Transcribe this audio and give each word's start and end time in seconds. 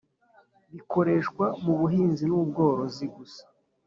bikoreshwa 0.73 1.45
mu 1.63 1.73
buhinzi 1.79 2.23
n 2.27 2.33
ubworozi 2.39 3.05
gusa 3.15 3.43